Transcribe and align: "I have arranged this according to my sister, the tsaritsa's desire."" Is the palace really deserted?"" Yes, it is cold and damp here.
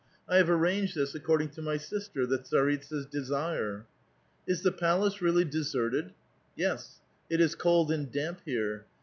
"I 0.27 0.37
have 0.37 0.49
arranged 0.49 0.95
this 0.95 1.13
according 1.13 1.49
to 1.49 1.61
my 1.61 1.77
sister, 1.77 2.25
the 2.25 2.39
tsaritsa's 2.39 3.05
desire."" 3.05 3.85
Is 4.47 4.63
the 4.63 4.71
palace 4.71 5.21
really 5.21 5.45
deserted?"" 5.45 6.13
Yes, 6.55 7.01
it 7.29 7.39
is 7.39 7.53
cold 7.53 7.91
and 7.91 8.11
damp 8.11 8.41
here. 8.43 8.85